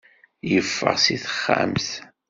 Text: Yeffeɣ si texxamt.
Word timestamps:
Yeffeɣ 0.51 0.95
si 1.03 1.15
texxamt. 1.23 1.89